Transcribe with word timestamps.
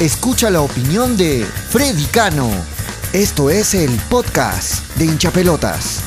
Escucha 0.00 0.50
la 0.50 0.60
opinión 0.60 1.16
de 1.16 1.46
Freddy 1.70 2.04
Cano. 2.04 2.50
Esto 3.14 3.48
es 3.48 3.72
el 3.72 3.90
podcast 4.10 4.94
de 4.96 5.06
hinchapelotas. 5.06 6.00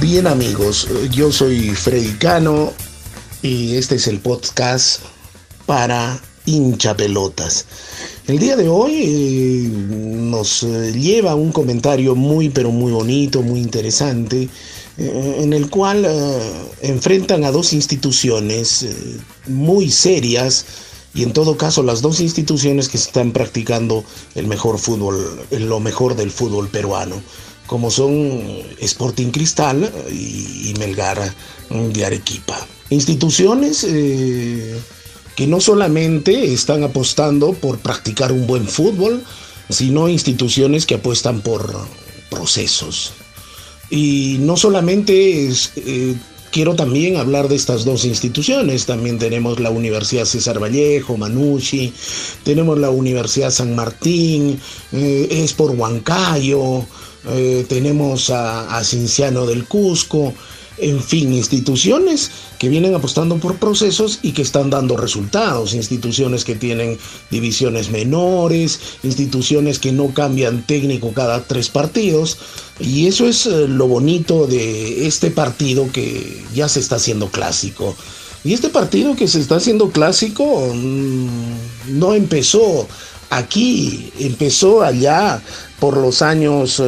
Bien 0.00 0.26
amigos, 0.26 0.88
yo 1.12 1.30
soy 1.30 1.70
Freddy 1.70 2.14
Cano 2.14 2.72
y 3.42 3.76
este 3.76 3.94
es 3.94 4.08
el 4.08 4.18
podcast 4.18 4.98
para 5.66 6.20
hinchapelotas. 6.46 7.66
El 8.26 8.40
día 8.40 8.56
de 8.56 8.68
hoy 8.68 9.02
eh, 9.04 9.68
nos 9.70 10.64
eh, 10.64 10.92
lleva 10.92 11.36
un 11.36 11.52
comentario 11.52 12.16
muy 12.16 12.48
pero 12.48 12.72
muy 12.72 12.90
bonito, 12.90 13.42
muy 13.42 13.60
interesante, 13.60 14.48
eh, 14.98 15.36
en 15.38 15.52
el 15.52 15.70
cual 15.70 16.08
enfrentan 16.82 17.44
a 17.44 17.52
dos 17.52 17.72
instituciones 17.72 18.84
muy 19.46 19.92
serias 19.92 20.64
y 21.16 21.22
en 21.22 21.32
todo 21.32 21.56
caso 21.56 21.82
las 21.82 22.02
dos 22.02 22.20
instituciones 22.20 22.90
que 22.90 22.98
están 22.98 23.32
practicando 23.32 24.04
el 24.34 24.46
mejor 24.46 24.78
fútbol, 24.78 25.40
lo 25.50 25.80
mejor 25.80 26.14
del 26.14 26.30
fútbol 26.30 26.68
peruano, 26.68 27.22
como 27.66 27.90
son 27.90 28.42
Sporting 28.80 29.30
Cristal 29.30 29.90
y, 30.12 30.74
Melgar 30.78 31.34
de 31.70 32.04
Arequipa. 32.04 32.66
Instituciones 32.90 33.84
eh, 33.88 34.78
que 35.34 35.46
no 35.46 35.58
solamente 35.58 36.52
están 36.52 36.84
apostando 36.84 37.54
por 37.54 37.78
practicar 37.78 38.30
un 38.30 38.46
buen 38.46 38.68
fútbol, 38.68 39.24
sino 39.70 40.10
instituciones 40.10 40.84
que 40.84 40.96
apuestan 40.96 41.40
por 41.40 41.74
procesos. 42.28 43.12
Y 43.88 44.36
no 44.40 44.58
solamente 44.58 45.48
es, 45.48 45.72
eh, 45.76 46.14
quiero 46.50 46.74
también 46.74 47.16
hablar 47.16 47.48
de 47.48 47.56
estas 47.56 47.84
dos 47.84 48.04
instituciones. 48.04 48.86
También 48.86 49.18
tenemos 49.18 49.60
la 49.60 49.70
Universidad 49.70 50.24
César 50.24 50.62
Vallejo, 50.62 51.16
Manucci, 51.16 51.92
tenemos 52.44 52.78
la 52.78 52.90
Universidad 52.90 53.50
San 53.50 53.74
Martín, 53.74 54.60
eh, 54.92 55.28
es 55.30 55.52
por 55.52 55.72
Huancayo, 55.72 56.84
eh, 57.28 57.64
tenemos 57.68 58.30
a, 58.30 58.76
a 58.76 58.84
Cinciano 58.84 59.46
del 59.46 59.66
Cusco 59.66 60.32
en 60.78 61.02
fin, 61.02 61.32
instituciones 61.32 62.30
que 62.58 62.68
vienen 62.68 62.94
apostando 62.94 63.36
por 63.38 63.56
procesos 63.56 64.18
y 64.22 64.32
que 64.32 64.42
están 64.42 64.70
dando 64.70 64.96
resultados, 64.96 65.74
instituciones 65.74 66.44
que 66.44 66.54
tienen 66.54 66.98
divisiones 67.30 67.90
menores, 67.90 68.80
instituciones 69.02 69.78
que 69.78 69.92
no 69.92 70.08
cambian 70.12 70.66
técnico 70.66 71.12
cada 71.12 71.42
tres 71.44 71.68
partidos, 71.68 72.38
y 72.78 73.06
eso 73.06 73.26
es 73.26 73.46
eh, 73.46 73.68
lo 73.68 73.86
bonito 73.88 74.46
de 74.46 75.06
este 75.06 75.30
partido 75.30 75.90
que 75.92 76.44
ya 76.54 76.68
se 76.68 76.80
está 76.80 76.96
haciendo 76.96 77.28
clásico. 77.28 77.96
Y 78.44 78.52
este 78.52 78.68
partido 78.68 79.16
que 79.16 79.28
se 79.28 79.40
está 79.40 79.56
haciendo 79.56 79.90
clásico 79.90 80.72
mm, 80.74 81.98
no 81.98 82.14
empezó 82.14 82.86
aquí, 83.30 84.12
empezó 84.18 84.82
allá 84.82 85.42
por 85.80 85.96
los 85.96 86.22
años 86.22 86.80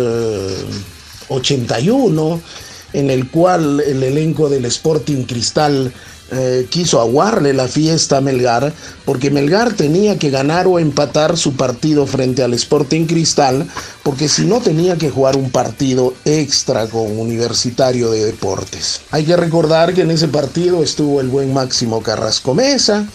81 1.28 2.34
eh, 2.34 2.67
en 2.92 3.10
el 3.10 3.30
cual 3.30 3.80
el 3.80 4.02
elenco 4.02 4.48
del 4.48 4.64
Sporting 4.64 5.24
Cristal 5.24 5.92
eh, 6.30 6.66
quiso 6.68 7.00
aguarle 7.00 7.54
la 7.54 7.68
fiesta 7.68 8.18
a 8.18 8.20
Melgar, 8.20 8.72
porque 9.06 9.30
Melgar 9.30 9.72
tenía 9.72 10.18
que 10.18 10.28
ganar 10.28 10.66
o 10.66 10.78
empatar 10.78 11.38
su 11.38 11.54
partido 11.54 12.06
frente 12.06 12.42
al 12.42 12.52
Sporting 12.52 13.06
Cristal, 13.06 13.66
porque 14.02 14.28
si 14.28 14.44
no 14.44 14.60
tenía 14.60 14.96
que 14.96 15.08
jugar 15.08 15.36
un 15.36 15.50
partido 15.50 16.12
extra 16.26 16.86
con 16.86 17.18
Universitario 17.18 18.10
de 18.10 18.26
Deportes. 18.26 19.00
Hay 19.10 19.24
que 19.24 19.38
recordar 19.38 19.94
que 19.94 20.02
en 20.02 20.10
ese 20.10 20.28
partido 20.28 20.82
estuvo 20.82 21.22
el 21.22 21.28
buen 21.28 21.54
Máximo 21.54 22.02
Carrasco 22.02 22.54
Mesa, 22.54 23.06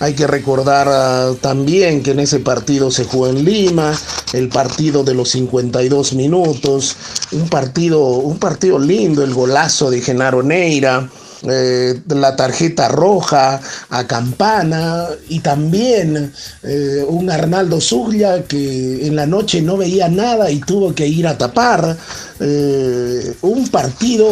hay 0.00 0.14
que 0.14 0.26
recordar 0.26 0.88
ah, 0.90 1.32
también 1.40 2.02
que 2.02 2.12
en 2.12 2.20
ese 2.20 2.40
partido 2.40 2.90
se 2.90 3.04
jugó 3.04 3.28
en 3.28 3.44
Lima, 3.44 3.96
el 4.32 4.48
partido 4.48 5.04
de 5.04 5.14
los 5.14 5.30
52 5.30 6.14
minutos, 6.14 6.96
un 7.32 7.48
partido, 7.48 8.00
un 8.00 8.38
partido 8.38 8.78
lindo, 8.78 9.22
el 9.22 9.34
golazo 9.34 9.90
de 9.90 10.00
Genaro 10.00 10.42
Neira. 10.42 11.08
Eh, 11.42 11.98
la 12.08 12.36
tarjeta 12.36 12.88
roja 12.88 13.60
a 13.88 14.06
Campana 14.06 15.06
y 15.30 15.40
también 15.40 16.30
eh, 16.62 17.02
un 17.08 17.30
Arnaldo 17.30 17.80
Zuglia 17.80 18.44
que 18.44 19.06
en 19.06 19.16
la 19.16 19.26
noche 19.26 19.62
no 19.62 19.78
veía 19.78 20.10
nada 20.10 20.50
y 20.50 20.60
tuvo 20.60 20.94
que 20.94 21.06
ir 21.06 21.26
a 21.26 21.38
tapar. 21.38 21.96
Eh, 22.40 23.34
un 23.40 23.68
partido 23.68 24.30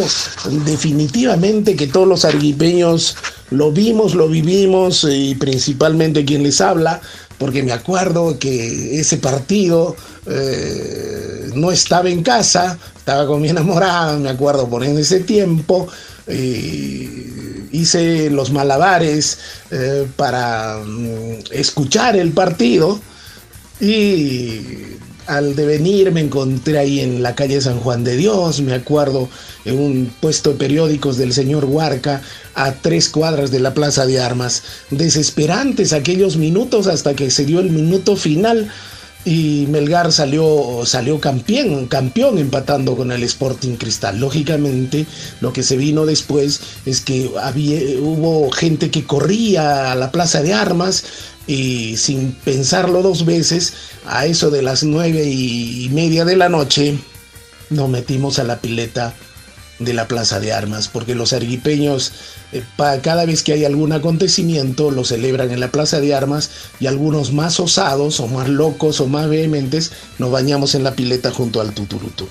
definitivamente 0.66 1.76
que 1.76 1.86
todos 1.86 2.06
los 2.06 2.24
arguipeños 2.26 3.16
lo 3.50 3.72
vimos, 3.72 4.14
lo 4.14 4.28
vivimos 4.28 5.06
y 5.10 5.34
principalmente 5.36 6.26
quien 6.26 6.42
les 6.42 6.60
habla, 6.60 7.00
porque 7.38 7.62
me 7.62 7.72
acuerdo 7.72 8.38
que 8.38 9.00
ese 9.00 9.16
partido 9.16 9.96
no 11.54 11.72
estaba 11.72 12.10
en 12.10 12.22
casa, 12.22 12.78
estaba 12.98 13.26
con 13.26 13.40
mi 13.40 13.48
enamorada, 13.48 14.18
me 14.18 14.28
acuerdo 14.28 14.68
por 14.68 14.84
en 14.84 14.98
ese 14.98 15.20
tiempo, 15.20 15.88
hice 16.30 18.30
los 18.30 18.50
malabares 18.50 19.38
eh, 19.70 20.06
para 20.16 20.78
mm, 20.78 21.52
escuchar 21.52 22.16
el 22.16 22.32
partido 22.32 23.00
y 23.80 24.62
al 25.26 25.54
devenir 25.54 26.10
me 26.10 26.22
encontré 26.22 26.78
ahí 26.78 27.00
en 27.00 27.22
la 27.22 27.34
calle 27.34 27.60
San 27.60 27.80
Juan 27.80 28.02
de 28.02 28.16
Dios, 28.16 28.62
me 28.62 28.72
acuerdo, 28.72 29.28
en 29.66 29.78
un 29.78 30.12
puesto 30.20 30.52
de 30.52 30.56
periódicos 30.56 31.18
del 31.18 31.34
señor 31.34 31.66
Huarca, 31.66 32.22
a 32.54 32.72
tres 32.72 33.10
cuadras 33.10 33.50
de 33.50 33.60
la 33.60 33.74
Plaza 33.74 34.06
de 34.06 34.20
Armas. 34.20 34.62
Desesperantes 34.90 35.92
aquellos 35.92 36.38
minutos 36.38 36.86
hasta 36.86 37.14
que 37.14 37.30
se 37.30 37.44
dio 37.44 37.60
el 37.60 37.70
minuto 37.70 38.16
final 38.16 38.70
y 39.24 39.66
Melgar 39.68 40.12
salió, 40.12 40.82
salió 40.84 41.20
campeón, 41.20 41.86
campeón 41.86 42.38
empatando 42.38 42.96
con 42.96 43.12
el 43.12 43.22
Sporting 43.24 43.76
Cristal. 43.76 44.18
Lógicamente, 44.20 45.06
lo 45.40 45.52
que 45.52 45.62
se 45.62 45.76
vino 45.76 46.06
después 46.06 46.60
es 46.86 47.00
que 47.00 47.30
había, 47.42 47.78
hubo 48.00 48.50
gente 48.50 48.90
que 48.90 49.04
corría 49.04 49.92
a 49.92 49.94
la 49.94 50.10
plaza 50.10 50.42
de 50.42 50.54
armas 50.54 51.04
y 51.46 51.96
sin 51.96 52.32
pensarlo 52.32 53.02
dos 53.02 53.24
veces, 53.24 53.74
a 54.06 54.26
eso 54.26 54.50
de 54.50 54.62
las 54.62 54.84
nueve 54.84 55.24
y 55.24 55.88
media 55.92 56.24
de 56.24 56.36
la 56.36 56.48
noche, 56.48 56.98
nos 57.70 57.88
metimos 57.88 58.38
a 58.38 58.44
la 58.44 58.60
pileta 58.60 59.14
de 59.78 59.94
la 59.94 60.08
Plaza 60.08 60.40
de 60.40 60.52
Armas, 60.52 60.88
porque 60.88 61.14
los 61.14 61.32
arguipeños 61.32 62.12
eh, 62.52 62.62
cada 63.02 63.24
vez 63.24 63.42
que 63.42 63.52
hay 63.52 63.64
algún 63.64 63.92
acontecimiento 63.92 64.90
lo 64.90 65.04
celebran 65.04 65.50
en 65.50 65.60
la 65.60 65.70
Plaza 65.70 66.00
de 66.00 66.14
Armas 66.14 66.50
y 66.80 66.86
algunos 66.86 67.32
más 67.32 67.60
osados 67.60 68.20
o 68.20 68.26
más 68.26 68.48
locos 68.48 69.00
o 69.00 69.06
más 69.06 69.28
vehementes 69.28 69.92
nos 70.18 70.30
bañamos 70.30 70.74
en 70.74 70.84
la 70.84 70.94
pileta 70.94 71.30
junto 71.30 71.60
al 71.60 71.72
Tuturutu. 71.72 72.28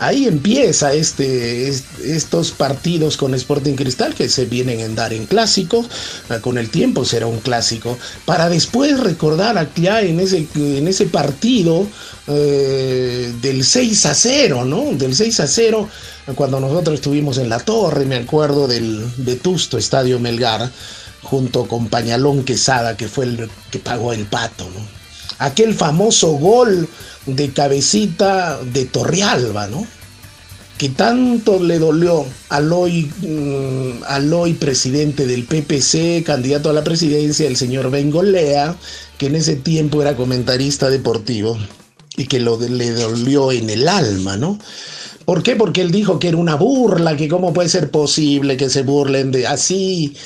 Ahí 0.00 0.26
empieza 0.26 0.92
este, 0.92 1.68
estos 1.68 2.52
partidos 2.52 3.16
con 3.16 3.34
Sporting 3.34 3.74
Cristal 3.74 4.14
que 4.14 4.28
se 4.28 4.44
vienen 4.44 4.80
en 4.80 4.94
dar 4.94 5.12
en 5.12 5.26
clásico, 5.26 5.84
ah, 6.28 6.38
con 6.40 6.56
el 6.56 6.70
tiempo 6.70 7.04
será 7.04 7.26
un 7.26 7.40
clásico, 7.40 7.98
para 8.24 8.48
después 8.48 9.00
recordar 9.00 9.58
acá 9.58 10.02
en 10.02 10.20
ese, 10.20 10.46
en 10.54 10.86
ese 10.86 11.06
partido 11.06 11.86
eh, 12.28 13.32
del 13.42 13.64
6 13.64 14.06
a 14.06 14.14
0, 14.14 14.64
¿no? 14.64 14.92
Del 14.92 15.16
6 15.16 15.40
a 15.40 15.46
0, 15.46 15.88
cuando 16.34 16.60
nosotros 16.60 16.94
estuvimos 16.94 17.38
en 17.38 17.48
la 17.48 17.58
torre, 17.58 18.04
me 18.04 18.16
acuerdo 18.16 18.68
del 18.68 19.04
vetusto 19.16 19.78
Estadio 19.78 20.20
Melgar, 20.20 20.70
junto 21.22 21.66
con 21.66 21.88
Pañalón 21.88 22.44
Quesada, 22.44 22.96
que 22.96 23.08
fue 23.08 23.24
el 23.24 23.50
que 23.70 23.78
pagó 23.80 24.12
el 24.12 24.26
pato, 24.26 24.64
¿no? 24.64 24.97
Aquel 25.38 25.74
famoso 25.74 26.32
gol 26.32 26.88
de 27.26 27.50
cabecita 27.50 28.58
de 28.62 28.84
Torrealba, 28.86 29.66
¿no? 29.68 29.86
Que 30.76 30.90
tanto 30.90 31.60
le 31.60 31.78
dolió 31.78 32.24
al 32.50 32.72
hoy, 32.72 33.10
hoy 34.32 34.52
presidente 34.54 35.26
del 35.26 35.44
PPC, 35.44 36.24
candidato 36.24 36.70
a 36.70 36.72
la 36.72 36.84
presidencia, 36.84 37.48
el 37.48 37.56
señor 37.56 37.90
Bengolea, 37.90 38.76
que 39.16 39.26
en 39.26 39.36
ese 39.36 39.56
tiempo 39.56 40.00
era 40.00 40.16
comentarista 40.16 40.88
deportivo 40.88 41.58
y 42.16 42.26
que 42.26 42.38
lo, 42.38 42.60
le 42.60 42.92
dolió 42.92 43.50
en 43.50 43.70
el 43.70 43.88
alma, 43.88 44.36
¿no? 44.36 44.58
¿Por 45.24 45.42
qué? 45.42 45.56
Porque 45.56 45.82
él 45.82 45.90
dijo 45.90 46.18
que 46.18 46.28
era 46.28 46.36
una 46.36 46.54
burla, 46.54 47.16
que 47.16 47.28
cómo 47.28 47.52
puede 47.52 47.68
ser 47.68 47.90
posible 47.90 48.56
que 48.56 48.70
se 48.70 48.82
burlen 48.82 49.30
de 49.30 49.46
así 49.46 50.16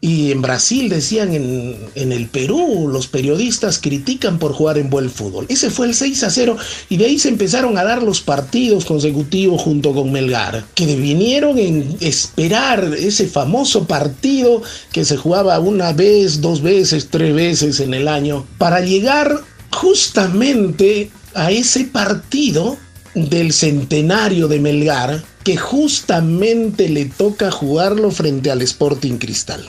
y 0.00 0.30
en 0.30 0.42
Brasil 0.42 0.88
decían 0.88 1.34
en, 1.34 1.76
en, 1.96 2.12
el 2.12 2.28
Perú, 2.28 2.88
los 2.88 3.08
periodistas 3.08 3.80
critican 3.80 4.38
por 4.38 4.52
jugar 4.52 4.78
en 4.78 4.90
buen 4.90 5.10
fútbol. 5.10 5.46
Ese 5.48 5.70
fue 5.70 5.86
el 5.86 5.94
6 5.94 6.22
a 6.22 6.30
0 6.30 6.56
y 6.88 6.98
de 6.98 7.06
ahí 7.06 7.18
se 7.18 7.28
empezaron 7.28 7.76
a 7.76 7.84
dar 7.84 8.04
los 8.04 8.20
partidos 8.20 8.84
consecutivos 8.84 9.60
junto 9.60 9.92
con 9.92 10.12
Melgar, 10.12 10.64
que 10.76 10.86
vinieron 10.94 11.58
en 11.58 11.96
esperar 11.98 12.94
ese 12.96 13.26
famoso 13.26 13.88
partido 13.88 14.62
que 14.92 15.04
se 15.04 15.16
jugaba 15.16 15.58
una 15.58 15.92
vez, 15.92 16.40
dos 16.40 16.62
veces, 16.62 17.08
tres 17.10 17.34
veces 17.34 17.80
en 17.80 17.92
el 17.92 18.06
año, 18.06 18.46
para 18.56 18.80
llegar 18.80 19.42
justamente 19.72 21.10
a 21.34 21.50
ese 21.50 21.84
partido 21.84 22.76
del 23.14 23.52
centenario 23.52 24.46
de 24.46 24.60
Melgar 24.60 25.24
que 25.42 25.56
justamente 25.56 26.88
le 26.88 27.06
toca 27.06 27.50
jugarlo 27.50 28.12
frente 28.12 28.52
al 28.52 28.62
Sporting 28.62 29.18
Cristal. 29.18 29.66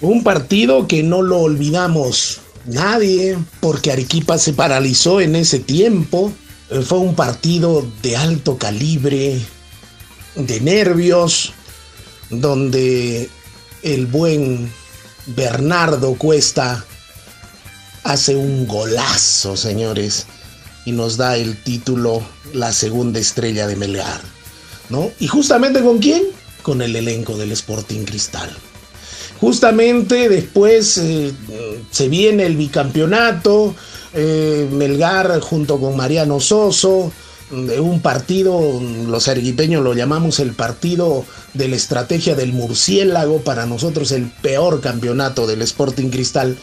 Un 0.00 0.22
partido 0.22 0.86
que 0.86 1.02
no 1.02 1.22
lo 1.22 1.38
olvidamos 1.38 2.40
Nadie, 2.68 3.38
porque 3.60 3.92
Arequipa 3.92 4.36
se 4.36 4.52
paralizó 4.52 5.22
en 5.22 5.36
ese 5.36 5.58
tiempo. 5.58 6.32
Eh, 6.70 6.82
fue 6.82 6.98
un 6.98 7.14
partido 7.14 7.86
de 8.02 8.16
alto 8.16 8.58
calibre, 8.58 9.40
de 10.34 10.60
nervios, 10.60 11.54
donde 12.28 13.30
el 13.82 14.06
buen 14.06 14.70
Bernardo 15.28 16.14
Cuesta 16.14 16.84
hace 18.04 18.36
un 18.36 18.66
golazo, 18.66 19.56
señores, 19.56 20.26
y 20.84 20.92
nos 20.92 21.16
da 21.16 21.36
el 21.36 21.62
título 21.62 22.22
la 22.52 22.72
segunda 22.72 23.18
estrella 23.18 23.66
de 23.66 23.76
Melgar. 23.76 24.20
¿No? 24.90 25.10
¿Y 25.18 25.26
justamente 25.26 25.82
con 25.82 25.98
quién? 25.98 26.22
Con 26.62 26.82
el 26.82 26.96
elenco 26.96 27.36
del 27.38 27.52
Sporting 27.52 28.04
Cristal. 28.04 28.50
Justamente 29.40 30.28
después 30.28 30.98
eh, 30.98 31.32
se 31.90 32.08
viene 32.08 32.44
el 32.44 32.56
bicampeonato, 32.56 33.74
eh, 34.14 34.68
Melgar 34.72 35.38
junto 35.40 35.78
con 35.78 35.96
Mariano 35.96 36.40
Soso, 36.40 37.12
de 37.50 37.80
un 37.80 38.00
partido, 38.00 38.80
los 39.06 39.28
arequipeños 39.28 39.82
lo 39.82 39.94
llamamos 39.94 40.38
el 40.40 40.52
partido 40.52 41.24
de 41.54 41.68
la 41.68 41.76
estrategia 41.76 42.34
del 42.34 42.52
murciélago, 42.52 43.38
para 43.38 43.64
nosotros 43.64 44.10
el 44.12 44.26
peor 44.42 44.80
campeonato 44.80 45.46
del 45.46 45.62
Sporting 45.62 46.10
Cristal, 46.10 46.58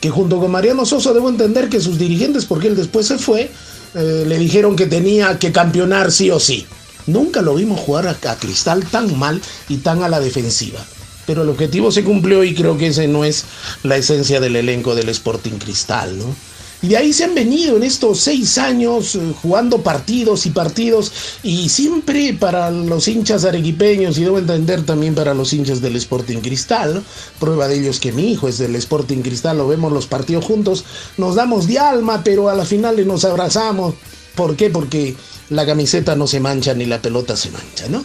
que 0.00 0.10
junto 0.10 0.40
con 0.40 0.50
Mariano 0.50 0.86
Soso 0.86 1.12
debo 1.12 1.28
entender 1.28 1.68
que 1.68 1.80
sus 1.80 1.98
dirigentes, 1.98 2.46
porque 2.46 2.68
él 2.68 2.76
después 2.76 3.06
se 3.06 3.18
fue, 3.18 3.50
eh, 3.94 4.24
le 4.26 4.38
dijeron 4.38 4.74
que 4.74 4.86
tenía 4.86 5.38
que 5.38 5.52
campeonar 5.52 6.10
sí 6.10 6.30
o 6.30 6.40
sí. 6.40 6.66
Nunca 7.06 7.40
lo 7.40 7.54
vimos 7.54 7.78
jugar 7.78 8.08
a 8.08 8.36
Cristal 8.36 8.84
tan 8.86 9.16
mal 9.16 9.40
y 9.68 9.76
tan 9.76 10.02
a 10.02 10.08
la 10.08 10.18
defensiva 10.18 10.84
pero 11.26 11.42
el 11.42 11.48
objetivo 11.48 11.90
se 11.90 12.04
cumplió 12.04 12.44
y 12.44 12.54
creo 12.54 12.78
que 12.78 12.88
ese 12.88 13.08
no 13.08 13.24
es 13.24 13.44
la 13.82 13.96
esencia 13.96 14.40
del 14.40 14.56
elenco 14.56 14.94
del 14.94 15.08
Sporting 15.08 15.58
Cristal, 15.58 16.18
¿no? 16.18 16.34
Y 16.82 16.88
de 16.88 16.98
ahí 16.98 17.12
se 17.12 17.24
han 17.24 17.34
venido 17.34 17.78
en 17.78 17.82
estos 17.82 18.20
seis 18.20 18.58
años 18.58 19.14
eh, 19.14 19.32
jugando 19.40 19.78
partidos 19.78 20.44
y 20.44 20.50
partidos 20.50 21.10
y 21.42 21.70
siempre 21.70 22.34
para 22.34 22.70
los 22.70 23.08
hinchas 23.08 23.44
arequipeños 23.44 24.18
y 24.18 24.24
debo 24.24 24.38
entender 24.38 24.84
también 24.84 25.14
para 25.14 25.32
los 25.32 25.52
hinchas 25.54 25.80
del 25.80 25.96
Sporting 25.96 26.38
Cristal, 26.38 27.02
prueba 27.40 27.66
de 27.66 27.78
ellos 27.78 27.98
que 27.98 28.12
mi 28.12 28.30
hijo 28.30 28.46
es 28.46 28.58
del 28.58 28.76
Sporting 28.76 29.22
Cristal, 29.22 29.56
lo 29.56 29.68
vemos 29.68 29.90
los 29.90 30.06
partidos 30.06 30.44
juntos, 30.44 30.84
nos 31.16 31.34
damos 31.34 31.66
de 31.66 31.78
alma, 31.78 32.22
pero 32.22 32.50
a 32.50 32.54
la 32.54 32.66
final 32.66 33.06
nos 33.06 33.24
abrazamos. 33.24 33.94
¿Por 34.34 34.54
qué? 34.54 34.68
Porque 34.68 35.16
la 35.48 35.64
camiseta 35.64 36.14
no 36.14 36.26
se 36.26 36.40
mancha 36.40 36.74
ni 36.74 36.84
la 36.84 37.00
pelota 37.00 37.36
se 37.36 37.50
mancha, 37.50 37.88
¿no? 37.88 38.04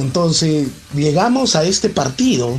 Entonces 0.00 0.68
llegamos 0.94 1.56
a 1.56 1.64
este 1.64 1.88
partido, 1.88 2.58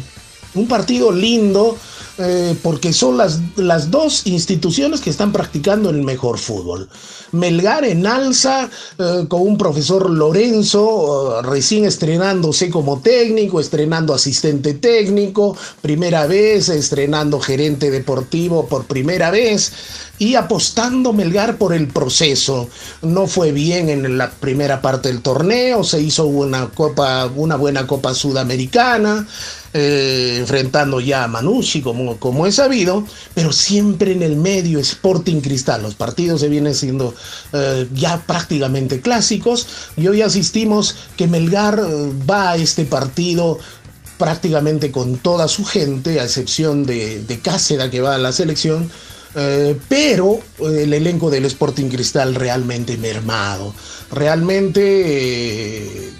un 0.54 0.68
partido 0.68 1.12
lindo, 1.12 1.78
eh, 2.24 2.56
porque 2.62 2.94
son 2.94 3.18
las, 3.18 3.40
las 3.56 3.90
dos 3.90 4.28
instituciones 4.28 5.02
que 5.02 5.10
están 5.10 5.32
practicando 5.32 5.90
el 5.90 6.04
mejor 6.04 6.38
fútbol. 6.38 6.88
Melgar 7.32 7.84
en 7.84 8.06
alza, 8.06 8.70
eh, 9.00 9.26
con 9.28 9.42
un 9.42 9.58
profesor 9.58 10.08
Lorenzo 10.10 11.40
eh, 11.40 11.42
recién 11.42 11.86
estrenándose 11.86 12.70
como 12.70 13.00
técnico, 13.00 13.60
estrenando 13.60 14.14
asistente 14.14 14.76
técnico, 14.76 15.58
primera 15.82 16.28
vez, 16.28 16.70
estrenando 16.70 17.40
gerente 17.40 17.90
deportivo 17.90 18.68
por 18.68 18.86
primera 18.86 19.32
vez 19.32 19.72
y 20.20 20.36
apostando 20.36 21.14
Melgar 21.14 21.58
por 21.58 21.74
el 21.74 21.88
proceso. 21.88 22.70
No 23.02 23.26
fue 23.26 23.52
bien 23.52 23.90
en 23.90 24.20
la 24.20 24.30
primera 24.30 24.80
parte 24.80 25.10
del 25.10 25.24
torneo, 25.24 25.84
se 25.84 26.00
hizo 26.00 26.26
una, 26.26 26.70
copa, 26.70 27.26
una 27.36 27.56
buena 27.56 27.88
Copa 27.88 28.14
Sudamericana. 28.14 29.28
Eh, 29.74 30.40
enfrentando 30.42 31.00
ya 31.00 31.24
a 31.24 31.28
Manucci, 31.30 31.82
como, 31.82 32.18
como 32.18 32.46
es 32.46 32.56
sabido, 32.56 33.06
pero 33.34 33.54
siempre 33.54 34.12
en 34.12 34.22
el 34.22 34.36
medio 34.36 34.80
Sporting 34.80 35.40
Cristal. 35.40 35.82
Los 35.82 35.96
partidos 35.96 36.42
se 36.42 36.50
vienen 36.50 36.76
siendo 36.76 37.16
eh, 37.54 37.88
ya 37.94 38.22
prácticamente 38.28 39.00
clásicos 39.00 39.66
y 39.96 40.10
hoy 40.10 40.24
asistimos 40.24 40.98
que 41.16 41.28
Melgar 41.28 41.80
eh, 41.80 42.12
va 42.30 42.52
a 42.52 42.56
este 42.58 42.84
partido 42.84 43.60
prácticamente 44.18 44.92
con 44.92 45.18
toda 45.18 45.48
su 45.48 45.64
gente, 45.64 46.20
a 46.20 46.26
excepción 46.26 46.86
de, 46.86 47.24
de 47.24 47.40
Cáceres 47.40 47.90
que 47.90 48.02
va 48.02 48.16
a 48.16 48.18
la 48.18 48.34
selección. 48.34 48.92
pero 49.88 50.42
el 50.60 50.94
elenco 50.94 51.30
del 51.30 51.46
Sporting 51.46 51.88
Cristal 51.88 52.36
realmente 52.36 52.98
mermado, 52.98 53.74
realmente 54.12 56.12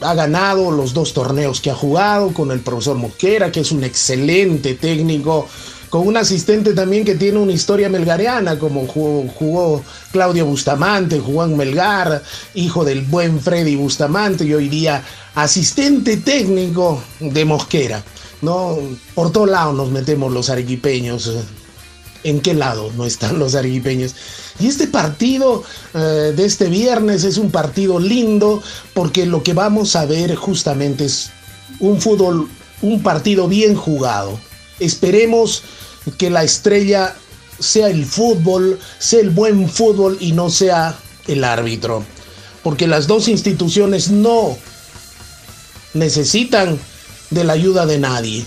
ha 0.00 0.14
ganado 0.14 0.70
los 0.70 0.94
dos 0.94 1.12
torneos 1.12 1.60
que 1.60 1.70
ha 1.70 1.74
jugado 1.74 2.32
con 2.32 2.50
el 2.50 2.60
profesor 2.60 2.96
Mosquera, 2.96 3.52
que 3.52 3.60
es 3.60 3.72
un 3.72 3.84
excelente 3.84 4.74
técnico, 4.74 5.48
con 5.90 6.06
un 6.06 6.16
asistente 6.16 6.74
también 6.74 7.04
que 7.04 7.14
tiene 7.14 7.38
una 7.38 7.52
historia 7.52 7.88
melgareana, 7.88 8.58
como 8.58 8.86
jugó, 8.86 9.82
Claudio 10.12 10.46
Bustamante, 10.46 11.20
jugó 11.20 11.44
en 11.44 11.56
Melgar, 11.56 12.22
hijo 12.54 12.84
del 12.84 13.02
buen 13.02 13.40
Freddy 13.40 13.76
Bustamante, 13.76 14.44
y 14.44 14.54
hoy 14.54 14.68
día 14.68 15.02
asistente 15.34 16.18
técnico 16.18 17.02
de 17.20 17.44
Mosquera. 17.44 18.02
¿no? 18.42 18.78
Por 19.14 19.32
todos 19.32 19.48
lados 19.48 19.74
nos 19.74 19.90
metemos 19.90 20.32
los 20.32 20.50
arequipeños. 20.50 21.32
¿En 22.26 22.40
qué 22.40 22.54
lado 22.54 22.90
no 22.96 23.06
están 23.06 23.38
los 23.38 23.54
arequipeños? 23.54 24.16
Y 24.58 24.66
este 24.66 24.88
partido 24.88 25.62
eh, 25.94 26.32
de 26.34 26.44
este 26.44 26.64
viernes 26.64 27.22
es 27.22 27.38
un 27.38 27.52
partido 27.52 28.00
lindo 28.00 28.60
porque 28.94 29.26
lo 29.26 29.44
que 29.44 29.54
vamos 29.54 29.94
a 29.94 30.06
ver 30.06 30.34
justamente 30.34 31.04
es 31.04 31.30
un 31.78 32.00
fútbol, 32.00 32.48
un 32.82 33.00
partido 33.00 33.46
bien 33.46 33.76
jugado. 33.76 34.40
Esperemos 34.80 35.62
que 36.18 36.28
la 36.28 36.42
estrella 36.42 37.14
sea 37.60 37.90
el 37.90 38.04
fútbol, 38.04 38.80
sea 38.98 39.20
el 39.20 39.30
buen 39.30 39.68
fútbol 39.68 40.16
y 40.18 40.32
no 40.32 40.50
sea 40.50 40.98
el 41.28 41.44
árbitro. 41.44 42.04
Porque 42.64 42.88
las 42.88 43.06
dos 43.06 43.28
instituciones 43.28 44.10
no 44.10 44.58
necesitan 45.94 46.76
de 47.30 47.44
la 47.44 47.52
ayuda 47.52 47.86
de 47.86 47.98
nadie. 48.00 48.46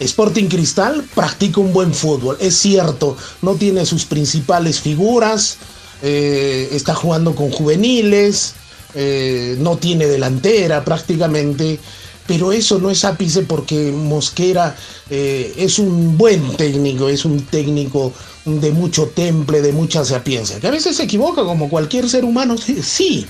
Sporting 0.00 0.48
Cristal 0.48 1.04
practica 1.14 1.60
un 1.60 1.72
buen 1.72 1.92
fútbol, 1.92 2.36
es 2.40 2.56
cierto, 2.56 3.16
no 3.42 3.54
tiene 3.54 3.84
sus 3.84 4.04
principales 4.04 4.80
figuras, 4.80 5.58
eh, 6.02 6.68
está 6.72 6.94
jugando 6.94 7.34
con 7.34 7.50
juveniles, 7.50 8.54
eh, 8.94 9.56
no 9.58 9.76
tiene 9.76 10.06
delantera 10.06 10.84
prácticamente, 10.84 11.78
pero 12.26 12.52
eso 12.52 12.78
no 12.78 12.90
es 12.90 13.04
ápice 13.04 13.42
porque 13.42 13.90
Mosquera 13.90 14.76
eh, 15.10 15.54
es 15.56 15.78
un 15.78 16.16
buen 16.16 16.56
técnico, 16.56 17.08
es 17.08 17.24
un 17.24 17.40
técnico 17.46 18.12
de 18.44 18.70
mucho 18.70 19.06
temple, 19.06 19.62
de 19.62 19.72
mucha 19.72 20.04
sapiencia, 20.04 20.60
que 20.60 20.68
a 20.68 20.70
veces 20.70 20.96
se 20.96 21.04
equivoca 21.04 21.42
como 21.42 21.68
cualquier 21.68 22.08
ser 22.08 22.24
humano, 22.24 22.56
sí. 22.56 23.26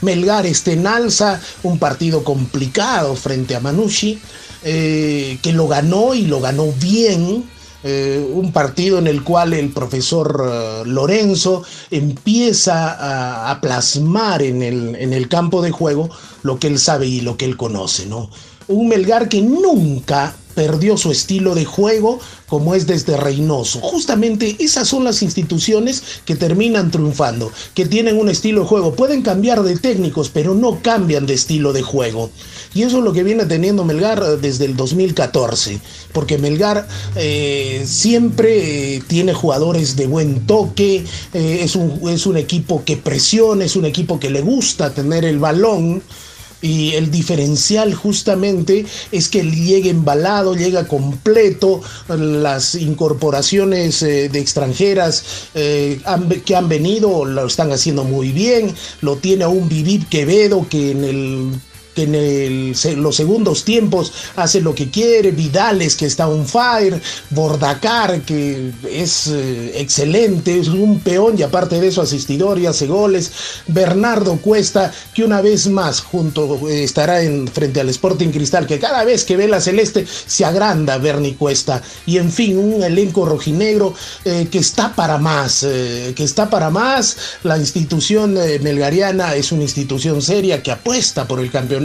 Melgar 0.00 0.44
está 0.44 0.72
en 0.72 0.86
alza, 0.86 1.40
un 1.62 1.78
partido 1.78 2.24
complicado 2.24 3.16
frente 3.16 3.54
a 3.54 3.60
Manucci, 3.60 4.20
eh, 4.64 5.38
que 5.42 5.52
lo 5.52 5.68
ganó 5.68 6.14
y 6.14 6.22
lo 6.22 6.40
ganó 6.40 6.72
bien. 6.80 7.44
Eh, 7.86 8.26
un 8.32 8.50
partido 8.50 8.98
en 8.98 9.06
el 9.06 9.22
cual 9.22 9.52
el 9.52 9.70
profesor 9.70 10.42
eh, 10.50 10.82
Lorenzo 10.86 11.64
empieza 11.90 13.50
a, 13.50 13.60
plasmar 13.60 14.40
en 14.42 14.62
el, 14.62 14.96
en 14.96 15.12
el, 15.12 15.28
campo 15.28 15.60
de 15.60 15.70
juego 15.70 16.08
lo 16.42 16.58
que 16.58 16.68
él 16.68 16.78
sabe 16.78 17.06
y 17.06 17.20
lo 17.20 17.36
que 17.36 17.44
él 17.44 17.58
conoce, 17.58 18.06
¿no? 18.06 18.30
Un 18.68 18.88
Melgar 18.88 19.28
que 19.28 19.42
nunca 19.42 20.34
perdió 20.54 20.96
su 20.96 21.10
estilo 21.10 21.54
de 21.54 21.64
juego 21.64 22.20
como 22.48 22.74
es 22.74 22.86
desde 22.86 23.16
Reynoso. 23.16 23.80
Justamente 23.80 24.56
esas 24.58 24.88
son 24.88 25.04
las 25.04 25.22
instituciones 25.22 26.02
que 26.24 26.36
terminan 26.36 26.90
triunfando, 26.90 27.50
que 27.74 27.86
tienen 27.86 28.18
un 28.18 28.28
estilo 28.28 28.62
de 28.62 28.68
juego. 28.68 28.94
Pueden 28.94 29.22
cambiar 29.22 29.62
de 29.62 29.76
técnicos, 29.76 30.30
pero 30.30 30.54
no 30.54 30.80
cambian 30.82 31.26
de 31.26 31.34
estilo 31.34 31.72
de 31.72 31.82
juego. 31.82 32.30
Y 32.74 32.82
eso 32.82 32.98
es 32.98 33.04
lo 33.04 33.12
que 33.12 33.22
viene 33.22 33.44
teniendo 33.46 33.84
Melgar 33.84 34.38
desde 34.38 34.64
el 34.64 34.76
2014, 34.76 35.80
porque 36.12 36.38
Melgar 36.38 36.86
eh, 37.14 37.84
siempre 37.86 38.96
eh, 38.96 39.02
tiene 39.06 39.32
jugadores 39.32 39.96
de 39.96 40.06
buen 40.06 40.46
toque, 40.46 41.04
eh, 41.32 41.58
es, 41.62 41.76
un, 41.76 42.08
es 42.10 42.26
un 42.26 42.36
equipo 42.36 42.84
que 42.84 42.96
presiona, 42.96 43.64
es 43.64 43.76
un 43.76 43.84
equipo 43.84 44.18
que 44.18 44.30
le 44.30 44.40
gusta 44.40 44.92
tener 44.92 45.24
el 45.24 45.38
balón. 45.38 46.02
Y 46.62 46.94
el 46.94 47.10
diferencial 47.10 47.94
justamente 47.94 48.86
es 49.12 49.28
que 49.28 49.42
llegue 49.42 49.90
embalado, 49.90 50.54
llega 50.54 50.88
completo, 50.88 51.82
las 52.08 52.74
incorporaciones 52.74 54.00
de 54.00 54.38
extranjeras 54.38 55.24
que 55.52 56.56
han 56.56 56.68
venido 56.68 57.24
lo 57.24 57.46
están 57.46 57.72
haciendo 57.72 58.04
muy 58.04 58.32
bien, 58.32 58.74
lo 59.02 59.16
tiene 59.16 59.46
un 59.46 59.68
Vivip 59.68 60.08
Quevedo 60.08 60.66
que 60.68 60.92
en 60.92 61.04
el 61.04 61.50
que 61.94 62.02
en 62.02 63.02
los 63.02 63.16
segundos 63.16 63.64
tiempos 63.64 64.12
hace 64.36 64.60
lo 64.60 64.74
que 64.74 64.90
quiere, 64.90 65.30
Vidales 65.30 65.96
que 65.96 66.06
está 66.06 66.28
on 66.28 66.46
fire, 66.46 67.00
Bordacar 67.30 68.22
que 68.22 68.72
es 68.90 69.28
eh, 69.28 69.80
excelente, 69.80 70.58
es 70.58 70.68
un 70.68 71.00
peón 71.00 71.38
y 71.38 71.42
aparte 71.42 71.80
de 71.80 71.88
eso 71.88 72.02
asistidor 72.02 72.58
y 72.58 72.66
hace 72.66 72.86
goles, 72.86 73.30
Bernardo 73.68 74.36
Cuesta 74.36 74.92
que 75.14 75.24
una 75.24 75.40
vez 75.40 75.68
más 75.68 76.00
junto 76.00 76.68
eh, 76.68 76.84
estará 76.84 77.22
en 77.22 77.46
frente 77.48 77.80
al 77.80 77.88
Sporting 77.90 78.30
Cristal 78.30 78.66
que 78.66 78.78
cada 78.78 79.04
vez 79.04 79.24
que 79.24 79.36
ve 79.36 79.46
la 79.46 79.60
celeste 79.60 80.06
se 80.26 80.44
agranda 80.44 80.98
Bernie 80.98 81.36
Cuesta. 81.36 81.82
Y 82.06 82.18
en 82.18 82.32
fin 82.32 82.58
un 82.58 82.82
elenco 82.82 83.24
rojinegro 83.24 83.94
eh, 84.24 84.48
que 84.50 84.58
está 84.58 84.94
para 84.94 85.18
más, 85.18 85.60
que 85.62 86.24
está 86.24 86.50
para 86.50 86.70
más, 86.70 87.16
la 87.42 87.56
institución 87.56 88.34
melgariana 88.34 89.34
es 89.34 89.52
una 89.52 89.62
institución 89.62 90.20
seria 90.22 90.62
que 90.62 90.72
apuesta 90.72 91.26
por 91.26 91.40
el 91.40 91.50
campeonato 91.50 91.83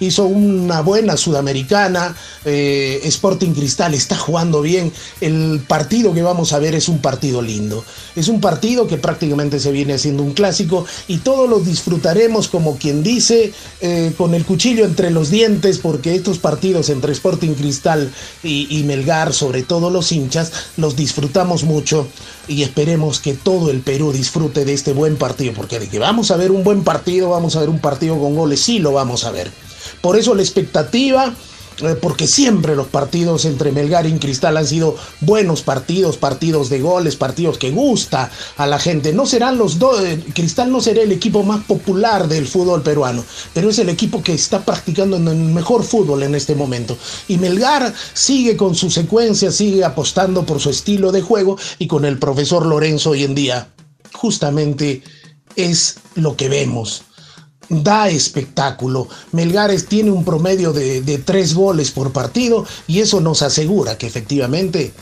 hizo 0.00 0.24
una 0.24 0.80
buena 0.80 1.16
sudamericana, 1.16 2.16
eh, 2.44 3.00
Sporting 3.04 3.52
Cristal 3.52 3.94
está 3.94 4.16
jugando 4.16 4.60
bien, 4.62 4.92
el 5.20 5.62
partido 5.66 6.12
que 6.12 6.22
vamos 6.22 6.52
a 6.52 6.58
ver 6.58 6.74
es 6.74 6.88
un 6.88 6.98
partido 6.98 7.42
lindo, 7.42 7.84
es 8.16 8.28
un 8.28 8.40
partido 8.40 8.86
que 8.86 8.96
prácticamente 8.96 9.60
se 9.60 9.72
viene 9.72 9.94
haciendo 9.94 10.22
un 10.22 10.32
clásico 10.32 10.86
y 11.08 11.18
todos 11.18 11.48
lo 11.48 11.60
disfrutaremos 11.60 12.48
como 12.48 12.76
quien 12.76 13.02
dice, 13.02 13.52
eh, 13.80 14.12
con 14.16 14.34
el 14.34 14.44
cuchillo 14.44 14.84
entre 14.84 15.10
los 15.10 15.30
dientes, 15.30 15.78
porque 15.78 16.14
estos 16.14 16.38
partidos 16.38 16.88
entre 16.88 17.12
Sporting 17.12 17.54
Cristal 17.54 18.10
y, 18.42 18.66
y 18.70 18.84
Melgar, 18.84 19.32
sobre 19.32 19.62
todo 19.62 19.90
los 19.90 20.12
hinchas, 20.12 20.52
los 20.76 20.96
disfrutamos 20.96 21.64
mucho 21.64 22.08
y 22.50 22.64
esperemos 22.64 23.20
que 23.20 23.34
todo 23.34 23.70
el 23.70 23.80
Perú 23.80 24.12
disfrute 24.12 24.64
de 24.64 24.72
este 24.72 24.92
buen 24.92 25.16
partido, 25.16 25.52
porque 25.54 25.78
de 25.78 25.88
que 25.88 26.00
vamos 26.00 26.32
a 26.32 26.36
ver 26.36 26.50
un 26.50 26.64
buen 26.64 26.82
partido, 26.82 27.30
vamos 27.30 27.54
a 27.54 27.60
ver 27.60 27.68
un 27.68 27.78
partido 27.78 28.18
con 28.18 28.34
goles, 28.34 28.60
sí 28.60 28.80
lo 28.80 28.90
vamos 28.90 29.24
a 29.24 29.30
ver. 29.30 29.52
Por 30.00 30.18
eso 30.18 30.34
la 30.34 30.42
expectativa 30.42 31.32
porque 32.00 32.26
siempre 32.26 32.76
los 32.76 32.88
partidos 32.88 33.44
entre 33.44 33.72
Melgar 33.72 34.06
y 34.06 34.12
Cristal 34.18 34.56
han 34.56 34.66
sido 34.66 34.96
buenos 35.20 35.62
partidos, 35.62 36.16
partidos 36.16 36.68
de 36.68 36.80
goles, 36.80 37.16
partidos 37.16 37.58
que 37.58 37.70
gusta 37.70 38.30
a 38.56 38.66
la 38.66 38.78
gente. 38.78 39.12
No 39.12 39.26
serán 39.26 39.58
los 39.58 39.78
dos, 39.78 40.02
eh, 40.02 40.22
Cristal 40.34 40.70
no 40.70 40.80
será 40.80 41.02
el 41.02 41.12
equipo 41.12 41.42
más 41.42 41.64
popular 41.64 42.28
del 42.28 42.46
fútbol 42.46 42.82
peruano, 42.82 43.24
pero 43.54 43.70
es 43.70 43.78
el 43.78 43.88
equipo 43.88 44.22
que 44.22 44.34
está 44.34 44.64
practicando 44.64 45.16
en 45.16 45.28
el 45.28 45.36
mejor 45.36 45.82
fútbol 45.82 46.22
en 46.22 46.34
este 46.34 46.54
momento. 46.54 46.96
Y 47.28 47.38
Melgar 47.38 47.92
sigue 48.12 48.56
con 48.56 48.74
su 48.74 48.90
secuencia, 48.90 49.50
sigue 49.50 49.84
apostando 49.84 50.44
por 50.44 50.60
su 50.60 50.70
estilo 50.70 51.12
de 51.12 51.22
juego 51.22 51.56
y 51.78 51.86
con 51.86 52.04
el 52.04 52.18
profesor 52.18 52.66
Lorenzo 52.66 53.10
hoy 53.10 53.24
en 53.24 53.34
día 53.34 53.68
justamente 54.12 55.02
es 55.56 55.96
lo 56.14 56.36
que 56.36 56.48
vemos 56.48 57.02
da 57.70 58.08
espectáculo. 58.08 59.08
Melgares 59.32 59.86
tiene 59.86 60.10
un 60.10 60.24
promedio 60.24 60.72
de, 60.72 61.22
tres 61.24 61.54
goles 61.54 61.92
por 61.92 62.12
partido 62.12 62.66
y 62.86 62.98
eso 62.98 63.20
nos 63.20 63.42
asegura 63.42 63.96
que 63.96 64.06
efectivamente 64.06 64.92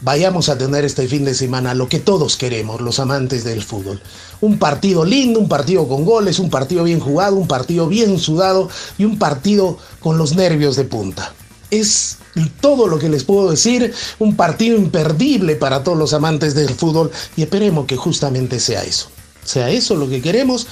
vayamos 0.00 0.48
a 0.48 0.58
tener 0.58 0.84
este 0.84 1.06
fin 1.06 1.24
de 1.24 1.34
semana 1.34 1.74
lo 1.74 1.88
que 1.88 1.98
todos 1.98 2.36
queremos, 2.36 2.80
los 2.80 2.98
amantes 2.98 3.44
del 3.44 3.62
fútbol. 3.62 4.00
Un 4.40 4.58
partido 4.58 5.04
lindo, 5.04 5.38
un 5.38 5.48
partido 5.48 5.86
con 5.86 6.04
goles, 6.04 6.38
un 6.38 6.50
partido 6.50 6.82
bien 6.84 6.98
jugado, 6.98 7.36
un 7.36 7.46
partido 7.46 7.86
bien 7.86 8.18
sudado 8.18 8.68
y 8.98 9.04
un 9.04 9.18
partido 9.18 9.78
con 10.00 10.18
los 10.18 10.34
nervios 10.34 10.76
de 10.76 10.84
punta. 10.84 11.32
Es 11.70 12.18
todo 12.60 12.86
lo 12.86 12.98
que 12.98 13.08
les 13.08 13.24
puedo 13.24 13.50
decir, 13.50 13.92
un 14.18 14.36
partido 14.36 14.76
imperdible 14.76 15.56
para 15.56 15.82
todos 15.82 15.98
los 15.98 16.14
amantes 16.14 16.54
del 16.54 16.70
fútbol 16.70 17.10
y 17.36 17.42
esperemos 17.42 17.86
que 17.86 17.96
justamente 17.96 18.60
sea 18.60 18.82
eso. 18.82 19.08
Sea 19.44 19.70
eso 19.70 19.94
lo 19.94 20.08
que 20.08 20.22
queremos 20.22 20.66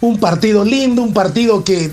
un 0.00 0.18
partido 0.18 0.64
lindo, 0.64 1.02
un 1.02 1.14
partido 1.14 1.64
que 1.64 1.92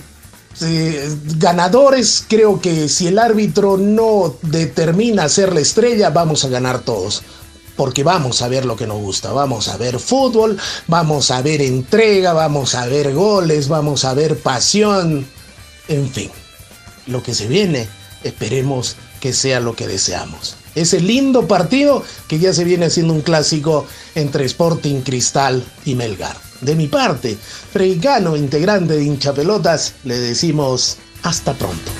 eh, 0.61 1.17
ganadores, 1.37 2.25
creo 2.27 2.59
que 2.59 2.89
si 2.89 3.07
el 3.07 3.19
árbitro 3.19 3.77
no 3.77 4.35
determina 4.41 5.29
ser 5.29 5.53
la 5.53 5.61
estrella, 5.61 6.09
vamos 6.09 6.43
a 6.43 6.49
ganar 6.49 6.79
todos. 6.79 7.23
Porque 7.77 8.03
vamos 8.03 8.41
a 8.41 8.47
ver 8.47 8.65
lo 8.65 8.75
que 8.75 8.85
nos 8.85 8.99
gusta, 8.99 9.31
vamos 9.31 9.69
a 9.69 9.77
ver 9.77 9.97
fútbol, 9.97 10.57
vamos 10.87 11.31
a 11.31 11.41
ver 11.41 11.61
entrega, 11.61 12.33
vamos 12.33 12.75
a 12.75 12.85
ver 12.85 13.13
goles, 13.13 13.69
vamos 13.69 14.05
a 14.05 14.13
ver 14.13 14.37
pasión, 14.37 15.25
en 15.87 16.09
fin, 16.11 16.29
lo 17.07 17.23
que 17.23 17.33
se 17.33 17.47
viene, 17.47 17.87
esperemos 18.23 18.97
que 19.19 19.33
sea 19.33 19.61
lo 19.61 19.75
que 19.75 19.87
deseamos. 19.87 20.57
Ese 20.75 20.99
lindo 20.99 21.47
partido 21.47 22.03
que 22.27 22.39
ya 22.39 22.53
se 22.53 22.65
viene 22.65 22.85
haciendo 22.85 23.13
un 23.13 23.21
clásico 23.21 23.85
entre 24.15 24.45
Sporting 24.45 25.01
Cristal 25.01 25.63
y 25.85 25.95
Melgar. 25.95 26.50
De 26.61 26.75
mi 26.75 26.87
parte, 26.87 27.37
Freicano, 27.71 28.35
integrante 28.35 28.95
de 28.95 29.03
hinchapelotas, 29.03 29.95
le 30.03 30.17
decimos 30.17 30.97
hasta 31.23 31.53
pronto. 31.53 31.91